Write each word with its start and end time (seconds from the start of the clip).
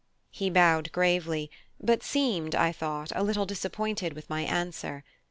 He 0.31 0.49
bowed 0.49 0.91
gravely, 0.91 1.51
but 1.79 2.01
seemed, 2.01 2.55
I 2.55 2.71
thought, 2.71 3.11
a 3.13 3.21
little 3.21 3.45
disappointed 3.45 4.13
with 4.13 4.31
my 4.31 4.41
answer. 4.41 5.03